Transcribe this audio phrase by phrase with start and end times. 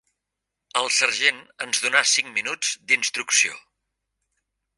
[0.79, 3.61] El sergent ens donà cinc minuts de «instrucció»